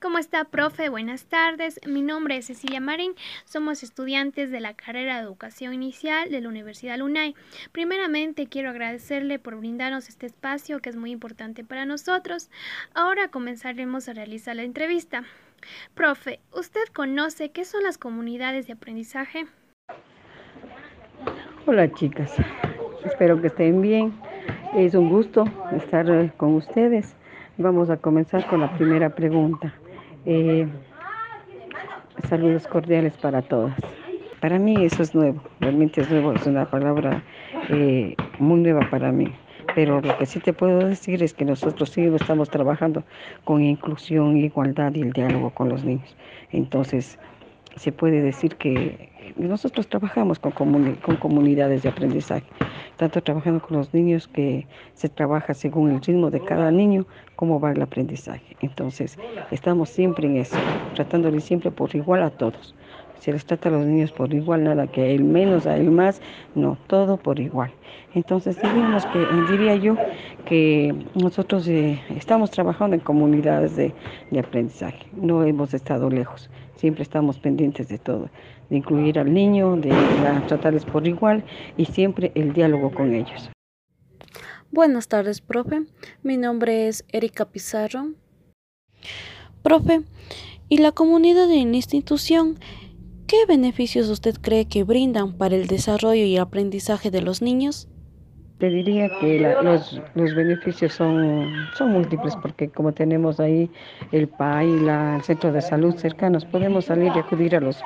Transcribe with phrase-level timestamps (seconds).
[0.00, 0.88] ¿Cómo está, profe?
[0.88, 1.80] Buenas tardes.
[1.86, 3.14] Mi nombre es Cecilia Marín.
[3.44, 7.34] Somos estudiantes de la carrera de Educación Inicial de la Universidad LUNAI.
[7.72, 12.50] Primeramente, quiero agradecerle por brindarnos este espacio que es muy importante para nosotros.
[12.94, 15.24] Ahora comenzaremos a realizar la entrevista.
[15.94, 19.46] Profe, ¿usted conoce qué son las comunidades de aprendizaje?
[21.66, 22.34] Hola, chicas.
[23.04, 24.14] Espero que estén bien.
[24.74, 27.16] Es un gusto estar con ustedes.
[27.56, 29.72] Vamos a comenzar con la primera pregunta.
[30.26, 30.66] Eh,
[32.28, 33.76] saludos cordiales para todas.
[34.40, 37.22] Para mí eso es nuevo, realmente es nuevo, es una palabra
[37.70, 39.32] eh, muy nueva para mí.
[39.76, 43.04] Pero lo que sí te puedo decir es que nosotros sí estamos trabajando
[43.44, 46.16] con inclusión, igualdad y el diálogo con los niños.
[46.50, 47.20] Entonces,
[47.76, 52.46] se puede decir que nosotros trabajamos con, con comunidades de aprendizaje,
[52.96, 57.06] tanto trabajando con los niños que se trabaja según el ritmo de cada niño,
[57.36, 58.56] cómo va el aprendizaje.
[58.60, 59.18] Entonces,
[59.50, 60.56] estamos siempre en eso,
[60.94, 62.74] tratándole siempre por igual a todos.
[63.18, 65.90] Se les trata a los niños por igual, nada que a él menos, a él
[65.90, 66.20] más,
[66.54, 67.72] no, todo por igual.
[68.14, 69.96] Entonces, diríamos que, diría yo
[70.44, 73.94] que nosotros eh, estamos trabajando en comunidades de,
[74.30, 76.50] de aprendizaje, no hemos estado lejos
[76.84, 78.28] siempre estamos pendientes de todo,
[78.68, 79.88] de incluir al niño, de
[80.48, 81.42] tratarles por igual
[81.78, 83.50] y siempre el diálogo con ellos.
[84.70, 85.84] Buenas tardes, profe.
[86.22, 88.12] Mi nombre es Erika Pizarro.
[89.62, 90.02] Profe,
[90.68, 92.58] ¿y la comunidad de la institución
[93.26, 97.88] qué beneficios usted cree que brindan para el desarrollo y aprendizaje de los niños?
[98.58, 103.68] Te diría que los, los, beneficios son, son múltiples porque como tenemos ahí
[104.12, 107.82] el PAI, la, el centro de salud cercanos, podemos salir y acudir a, los,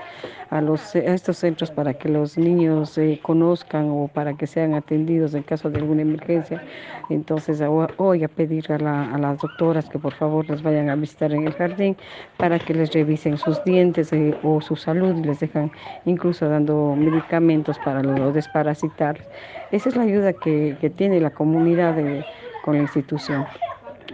[0.50, 4.74] a, los, a estos centros para que los niños se conozcan o para que sean
[4.74, 6.62] atendidos en caso de alguna emergencia.
[7.08, 7.62] Entonces
[7.96, 11.32] hoy a pedir a, la, a las doctoras que por favor les vayan a visitar
[11.32, 11.96] en el jardín
[12.36, 15.72] para que les revisen sus dientes eh, o su salud y les dejan
[16.04, 19.16] incluso dando medicamentos para los desparasitar.
[19.70, 21.94] Esa es la ayuda que que, tiene la comunidad
[22.64, 23.46] con la institución.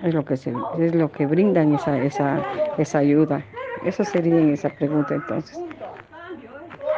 [0.03, 2.43] Es lo que, se, es lo que brindan esa, esa,
[2.79, 3.43] esa ayuda.
[3.85, 5.61] Eso sería esa pregunta entonces.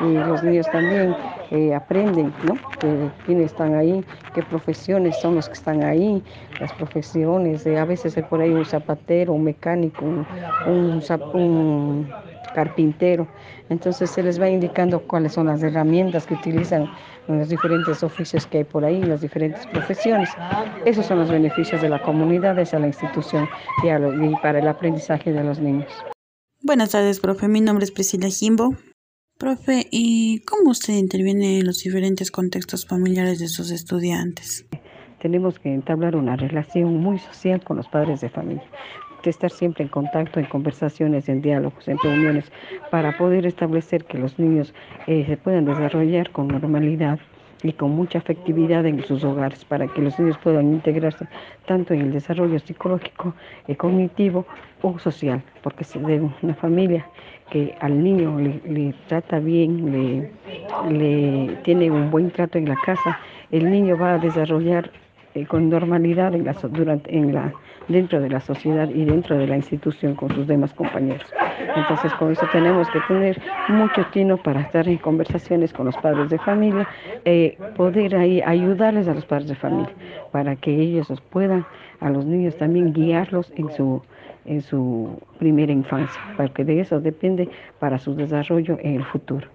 [0.00, 1.14] Y los niños también
[1.50, 2.56] eh, aprenden, ¿no?
[3.24, 6.22] quiénes están ahí, qué profesiones son los que están ahí,
[6.60, 10.04] las profesiones, a veces hay por ahí un zapatero, un mecánico,
[10.66, 12.08] un,
[12.54, 13.28] carpintero.
[13.68, 16.88] Entonces se les va indicando cuáles son las herramientas que utilizan
[17.28, 20.30] en los diferentes oficios que hay por ahí, las diferentes profesiones.
[20.86, 23.46] Esos son los beneficios de la comunidad, esa la institución
[23.82, 25.92] y, para el aprendizaje de los niños.
[26.62, 27.46] Buenas tardes, profe.
[27.46, 28.74] Mi nombre es Priscila Jimbo.
[29.38, 34.66] Profe, ¿y cómo usted interviene en los diferentes contextos familiares de sus estudiantes?
[35.20, 38.64] Tenemos que entablar una relación muy social con los padres de familia
[39.30, 42.50] estar siempre en contacto, en conversaciones, en diálogos, en reuniones,
[42.90, 44.74] para poder establecer que los niños
[45.06, 47.18] eh, se puedan desarrollar con normalidad
[47.68, 51.26] y con mucha afectividad en sus hogares, para que los niños puedan integrarse
[51.66, 53.34] tanto en el desarrollo psicológico,
[53.76, 54.46] cognitivo
[54.82, 57.06] o social, porque si de una familia
[57.50, 60.30] que al niño le, trata bien, le,
[60.90, 63.18] le tiene un buen trato en la casa,
[63.50, 64.90] el niño va a desarrollar
[65.36, 67.52] eh, con normalidad en la, durante, en la,
[67.88, 71.30] dentro de la sociedad y dentro de la institución con sus demás compañeros.
[71.74, 76.30] Entonces con eso tenemos que tener mucho tino para estar en conversaciones con los padres
[76.30, 76.88] de familia,
[77.24, 79.92] eh, poder ahí ayudarles a los padres de familia
[80.32, 81.66] para que ellos puedan
[82.00, 84.02] a los niños también guiarlos en su
[84.44, 87.48] en su primera infancia, porque de eso depende
[87.80, 89.48] para su desarrollo en el futuro.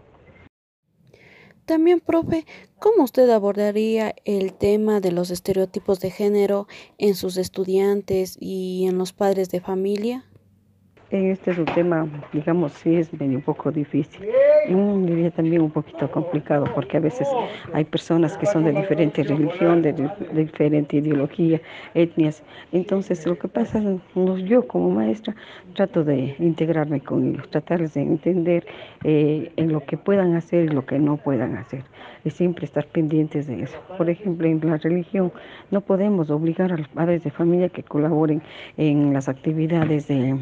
[1.66, 2.46] También, profe,
[2.80, 8.98] ¿cómo usted abordaría el tema de los estereotipos de género en sus estudiantes y en
[8.98, 10.26] los padres de familia?
[11.12, 14.30] Este es un tema, digamos, sí es medio un poco difícil.
[14.66, 17.28] Y diría también un poquito complicado, porque a veces
[17.74, 19.92] hay personas que son de diferente religión, de,
[20.34, 21.60] diferente ideología,
[21.96, 22.42] etnias.
[22.72, 25.36] Entonces, lo que pasa es yo como maestra
[25.74, 28.66] trato de integrarme con ellos, tratarles de entender
[29.04, 31.84] eh, en lo que puedan hacer y lo que no puedan hacer.
[32.24, 33.78] Y siempre estar pendientes de eso.
[33.98, 35.34] Por ejemplo, en la religión
[35.72, 38.42] no podemos obligar a los padres de familia que colaboren
[38.78, 40.38] en las actividades de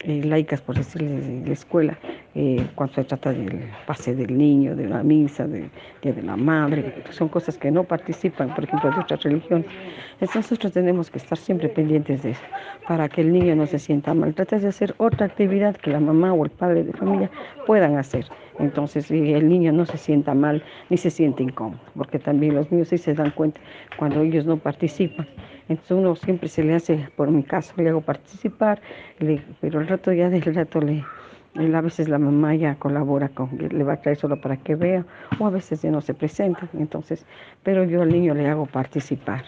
[0.00, 1.98] eh, laicas, por decirlo de la escuela,
[2.34, 5.68] eh, cuando se trata del pase del niño, de la misa, de,
[6.02, 9.66] de, la madre, son cosas que no participan, por ejemplo, de otra religión.
[10.12, 12.44] Entonces nosotros tenemos que estar siempre pendientes de eso,
[12.86, 14.34] para que el niño no se sienta mal.
[14.34, 17.30] Trata de hacer otra actividad que la mamá o el padre de familia
[17.66, 18.26] puedan hacer.
[18.58, 22.88] Entonces el niño no se sienta mal ni se siente incómodo, porque también los niños
[22.88, 23.60] sí se dan cuenta
[23.96, 25.26] cuando ellos no participan
[25.68, 28.80] Entonces uno siempre se le hace, por mi caso, le hago participar,
[29.60, 31.04] pero el rato ya del rato le,
[31.74, 35.04] a veces la mamá ya colabora con, le va a traer solo para que vea,
[35.38, 37.26] o a veces ya no se presenta, entonces,
[37.62, 39.44] pero yo al niño le hago participar,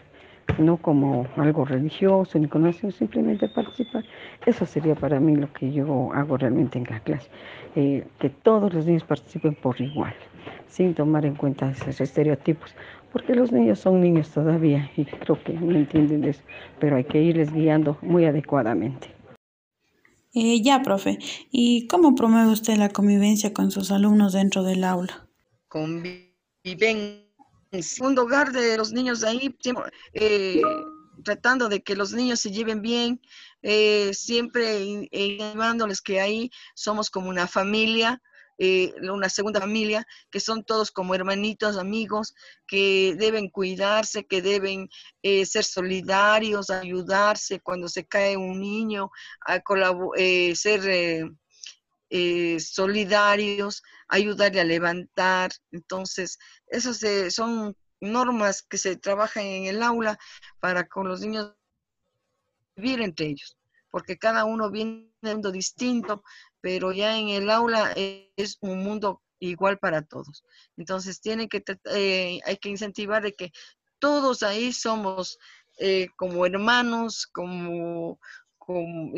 [0.59, 4.05] no como algo religioso ni con eso, simplemente participar.
[4.47, 7.29] Eso sería para mí lo que yo hago realmente en la clase,
[7.77, 10.15] eh, que todos los niños participen por igual,
[10.67, 12.75] sin tomar en cuenta esos estereotipos,
[13.13, 16.43] porque los niños son niños todavía y creo que no entienden eso,
[16.79, 19.09] pero hay que irles guiando muy adecuadamente.
[20.33, 21.19] Eh, ya, profe.
[21.51, 25.29] ¿Y cómo promueve usted la convivencia con sus alumnos dentro del aula?
[25.67, 27.30] Convivencia.
[28.01, 29.57] Un hogar de los niños ahí,
[30.13, 30.61] eh,
[31.23, 33.21] tratando de que los niños se lleven bien,
[33.63, 38.21] eh, siempre llevándoles que ahí somos como una familia,
[38.63, 42.35] eh, una segunda familia, que son todos como hermanitos, amigos,
[42.67, 44.91] que deben cuidarse, que deben
[45.23, 49.11] eh, ser solidarios, ayudarse cuando se cae un niño,
[49.47, 49.63] a
[50.19, 51.31] eh, ser
[52.61, 55.51] solidarios, ayudarle a levantar.
[55.71, 57.01] Entonces, esas
[57.35, 60.19] son normas que se trabajan en el aula
[60.61, 61.55] para con los niños
[62.77, 63.57] vivir entre ellos,
[63.91, 66.23] porque cada uno viene de un mundo distinto,
[66.61, 70.45] pero ya en el aula es un mundo igual para todos.
[70.77, 71.63] Entonces tiene que,
[71.93, 73.53] eh, hay que incentivar de que
[73.99, 75.39] todos ahí somos
[75.79, 78.19] eh, como hermanos, como,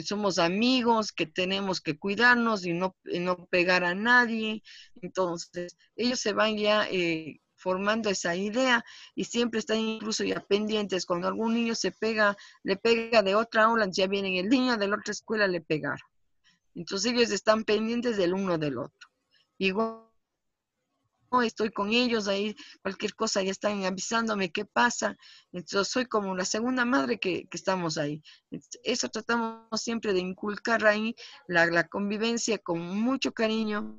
[0.04, 4.62] somos amigos, que tenemos que cuidarnos y no, no pegar a nadie.
[5.00, 8.84] Entonces ellos se van ya eh, formando esa idea
[9.14, 11.06] y siempre están incluso ya pendientes.
[11.06, 14.88] Cuando algún niño se pega, le pega de otra aula, ya viene el niño de
[14.88, 16.08] la otra escuela le pegaron.
[16.74, 19.08] Entonces ellos están pendientes del uno del otro.
[19.58, 20.11] Igual
[21.40, 25.16] estoy con ellos ahí, cualquier cosa ya están avisándome qué pasa.
[25.52, 28.22] Entonces soy como la segunda madre que, estamos ahí.
[28.82, 31.14] Eso tratamos siempre de inculcar ahí
[31.46, 33.98] la, convivencia con mucho cariño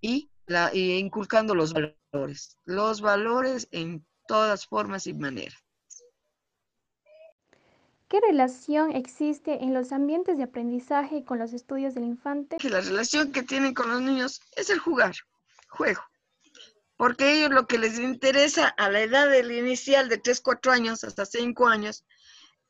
[0.00, 2.56] y, la, y inculcando los valores.
[2.64, 5.62] Los valores en todas formas y maneras.
[8.08, 12.56] ¿Qué relación existe en los ambientes de aprendizaje con los estudios del infante?
[12.62, 15.14] La relación que tienen con los niños es el jugar,
[15.68, 16.00] juego.
[16.98, 21.04] Porque ellos lo que les interesa a la edad del inicial de 3, 4 años
[21.04, 22.04] hasta 5 años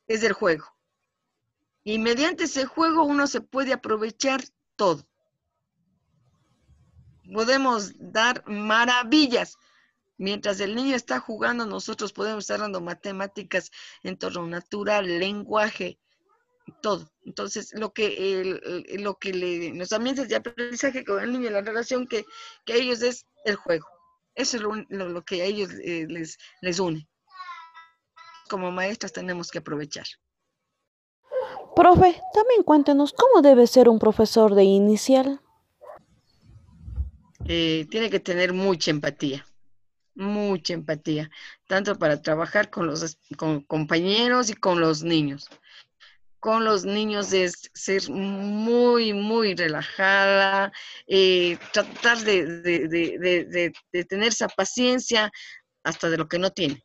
[0.06, 0.66] es el juego.
[1.82, 4.40] Y mediante ese juego uno se puede aprovechar
[4.76, 5.04] todo.
[7.32, 9.58] Podemos dar maravillas
[10.18, 13.70] Mientras el niño está jugando, nosotros podemos estar dando matemáticas,
[14.02, 16.00] entorno natural, lenguaje,
[16.82, 17.08] todo.
[17.24, 22.08] Entonces, lo que, lo que le, los ambientes de aprendizaje con el niño, la relación
[22.08, 22.26] que,
[22.64, 23.86] que ellos es el juego.
[24.38, 27.08] Eso es lo, que a ellos eh, les, les une.
[28.48, 30.06] Como maestras tenemos que aprovechar.
[31.74, 35.40] Profe, también cuéntenos cómo debe ser un profesor de inicial.
[37.46, 39.44] Eh, tiene que tener mucha empatía
[40.18, 41.30] mucha empatía,
[41.66, 43.18] tanto para trabajar con los
[43.66, 45.48] compañeros y con los niños.
[46.40, 50.72] Con los niños es ser muy, muy relajada,
[51.06, 53.72] eh, tratar de,
[54.08, 55.32] tener esa paciencia
[55.82, 56.84] hasta de lo que no tiene,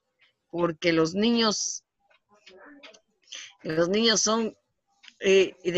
[0.50, 1.84] porque los niños,
[3.62, 4.56] los niños son
[5.20, 5.72] eh, de,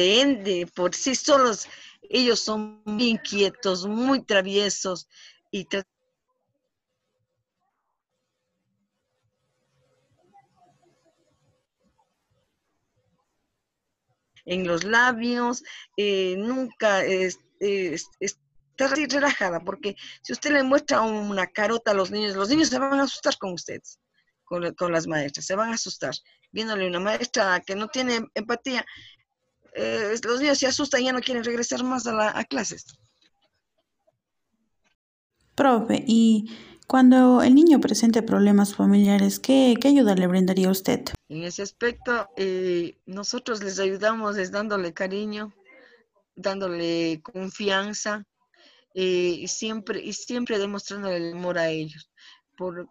[0.43, 1.67] de por sí solos,
[2.09, 5.07] ellos son muy inquietos, muy traviesos
[5.51, 5.65] y
[14.45, 15.63] en los labios,
[15.97, 22.49] eh, nunca está relajada, porque si usted le muestra una carota a los niños, los
[22.49, 23.99] niños se van a asustar con ustedes,
[24.43, 26.13] con, las maestras, se van a asustar.
[26.51, 28.85] Viéndole una maestra que no tiene empatía,
[29.73, 32.85] eh, los niños se asustan y ya no quieren regresar más a, la, a clases.
[35.55, 36.49] Profe, y
[36.87, 41.05] cuando el niño presente problemas familiares, ¿qué, ayuda le brindaría a usted?
[41.29, 45.53] En ese aspecto, eh, nosotros les ayudamos es dándole cariño,
[46.35, 48.25] dándole confianza
[48.93, 52.09] eh, y, siempre, y siempre demostrando el amor a ellos.
[52.57, 52.87] Por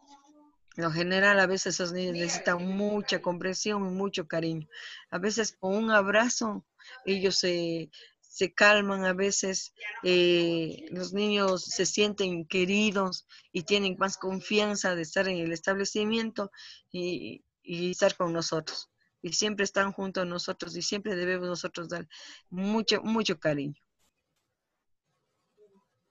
[0.77, 4.69] lo general, a veces esos niños necesitan mucha comprensión y mucho cariño.
[5.11, 6.65] A veces con un abrazo
[7.05, 7.91] ellos se,
[8.35, 9.73] se calman a veces,
[10.03, 16.51] eh, los niños se sienten queridos y tienen más confianza de estar en el establecimiento
[16.91, 18.91] y, estar con nosotros.
[19.23, 22.09] Y siempre están junto a nosotros y siempre debemos nosotros dar
[22.51, 23.81] mucho, mucho cariño.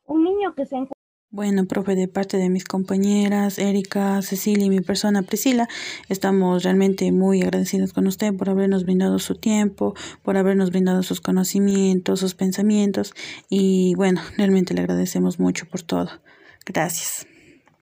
[0.05, 0.77] Un niño que se
[1.33, 5.67] Bueno, profe, de parte de mis compañeras Erika, Cecilia y mi persona Priscila,
[6.07, 11.21] estamos realmente muy agradecidos con usted por habernos brindado su tiempo, por habernos brindado sus
[11.21, 13.15] conocimientos, sus pensamientos
[13.49, 16.11] y bueno, realmente le agradecemos mucho por todo.
[16.67, 17.25] Gracias.